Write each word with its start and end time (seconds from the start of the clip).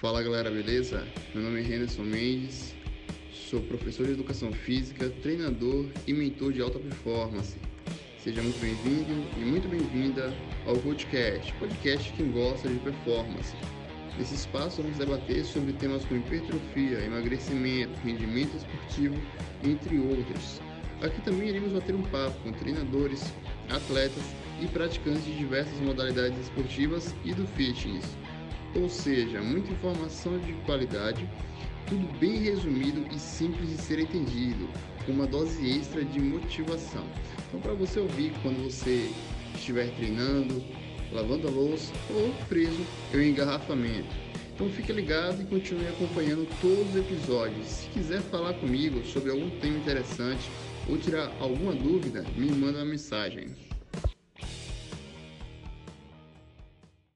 Fala 0.00 0.22
galera, 0.22 0.50
beleza? 0.50 1.06
Meu 1.34 1.44
nome 1.44 1.60
é 1.60 1.62
Henderson 1.62 2.04
Mendes, 2.04 2.74
sou 3.30 3.60
professor 3.60 4.06
de 4.06 4.12
educação 4.12 4.50
física, 4.50 5.10
treinador 5.20 5.84
e 6.06 6.14
mentor 6.14 6.54
de 6.54 6.62
alta 6.62 6.78
performance. 6.78 7.58
Seja 8.18 8.42
muito 8.42 8.58
bem-vindo 8.62 9.12
e 9.36 9.40
muito 9.40 9.68
bem-vinda 9.68 10.32
ao 10.64 10.74
podcast, 10.78 11.52
podcast 11.58 12.14
quem 12.14 12.32
gosta 12.32 12.66
de 12.66 12.78
performance. 12.78 13.54
Nesse 14.16 14.36
espaço 14.36 14.80
vamos 14.80 14.96
debater 14.96 15.44
sobre 15.44 15.74
temas 15.74 16.02
como 16.06 16.20
hipertrofia, 16.20 17.04
emagrecimento, 17.04 17.92
rendimento 18.02 18.56
esportivo, 18.56 19.16
entre 19.62 19.98
outros. 19.98 20.62
Aqui 21.02 21.20
também 21.20 21.50
iremos 21.50 21.72
bater 21.72 21.94
um 21.94 22.02
papo 22.04 22.40
com 22.42 22.52
treinadores, 22.52 23.22
atletas 23.68 24.24
e 24.62 24.66
praticantes 24.66 25.26
de 25.26 25.36
diversas 25.36 25.78
modalidades 25.80 26.38
esportivas 26.38 27.14
e 27.22 27.34
do 27.34 27.46
fitness 27.48 28.16
ou 28.74 28.88
seja, 28.88 29.40
muita 29.40 29.72
informação 29.72 30.38
de 30.38 30.52
qualidade, 30.64 31.28
tudo 31.86 32.06
bem 32.18 32.36
resumido 32.38 33.04
e 33.14 33.18
simples 33.18 33.68
de 33.68 33.76
ser 33.76 33.98
entendido, 33.98 34.68
com 35.04 35.12
uma 35.12 35.26
dose 35.26 35.78
extra 35.78 36.04
de 36.04 36.20
motivação. 36.20 37.04
Então, 37.48 37.60
para 37.60 37.74
você 37.74 37.98
ouvir 37.98 38.32
quando 38.42 38.62
você 38.64 39.10
estiver 39.54 39.94
treinando, 39.96 40.62
lavando 41.12 41.48
a 41.48 41.50
louça 41.50 41.92
ou 42.10 42.32
preso 42.48 42.86
em 43.12 43.30
engarrafamento. 43.30 44.30
Então 44.54 44.68
fique 44.68 44.92
ligado 44.92 45.40
e 45.40 45.46
continue 45.46 45.88
acompanhando 45.88 46.46
todos 46.60 46.90
os 46.90 46.96
episódios. 46.96 47.66
Se 47.66 47.88
quiser 47.88 48.20
falar 48.20 48.52
comigo 48.54 49.04
sobre 49.06 49.30
algum 49.30 49.48
tema 49.58 49.78
interessante 49.78 50.50
ou 50.86 50.98
tirar 50.98 51.32
alguma 51.40 51.74
dúvida, 51.74 52.24
me 52.36 52.50
manda 52.50 52.78
uma 52.78 52.84
mensagem. 52.84 53.48